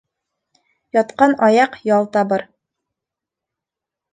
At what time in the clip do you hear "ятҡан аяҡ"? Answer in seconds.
0.97-1.77